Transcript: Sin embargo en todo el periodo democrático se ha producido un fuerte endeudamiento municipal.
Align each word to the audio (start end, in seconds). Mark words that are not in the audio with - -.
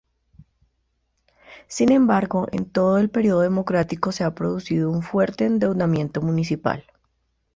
Sin 1.67 1.91
embargo 1.91 2.47
en 2.53 2.65
todo 2.65 2.97
el 2.97 3.11
periodo 3.11 3.41
democrático 3.41 4.11
se 4.11 4.23
ha 4.23 4.33
producido 4.33 4.89
un 4.89 5.03
fuerte 5.03 5.45
endeudamiento 5.45 6.23
municipal. 6.23 6.83